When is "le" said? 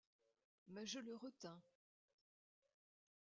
0.97-1.13